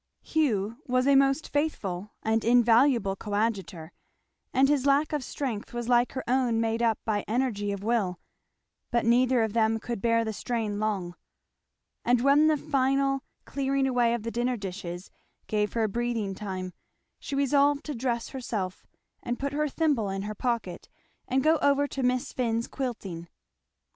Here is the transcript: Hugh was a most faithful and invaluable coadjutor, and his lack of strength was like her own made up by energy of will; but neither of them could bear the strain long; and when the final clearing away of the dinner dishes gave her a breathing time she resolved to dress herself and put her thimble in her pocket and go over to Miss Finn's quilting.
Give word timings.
Hugh 0.23 0.77
was 0.87 1.05
a 1.05 1.13
most 1.15 1.49
faithful 1.49 2.11
and 2.23 2.43
invaluable 2.43 3.15
coadjutor, 3.15 3.91
and 4.51 4.67
his 4.67 4.87
lack 4.87 5.13
of 5.13 5.23
strength 5.23 5.73
was 5.75 5.87
like 5.89 6.13
her 6.13 6.23
own 6.27 6.59
made 6.59 6.81
up 6.81 6.97
by 7.05 7.23
energy 7.27 7.71
of 7.71 7.83
will; 7.83 8.19
but 8.89 9.05
neither 9.05 9.43
of 9.43 9.53
them 9.53 9.79
could 9.79 10.01
bear 10.01 10.25
the 10.25 10.33
strain 10.33 10.79
long; 10.79 11.13
and 12.03 12.19
when 12.21 12.47
the 12.47 12.57
final 12.57 13.21
clearing 13.45 13.85
away 13.85 14.15
of 14.15 14.23
the 14.23 14.31
dinner 14.31 14.57
dishes 14.57 15.11
gave 15.45 15.73
her 15.73 15.83
a 15.83 15.87
breathing 15.87 16.33
time 16.33 16.73
she 17.19 17.35
resolved 17.35 17.83
to 17.85 17.93
dress 17.93 18.29
herself 18.29 18.87
and 19.21 19.37
put 19.37 19.53
her 19.53 19.67
thimble 19.69 20.09
in 20.09 20.23
her 20.23 20.33
pocket 20.33 20.89
and 21.27 21.43
go 21.43 21.57
over 21.57 21.87
to 21.87 22.01
Miss 22.01 22.33
Finn's 22.33 22.67
quilting. 22.67 23.27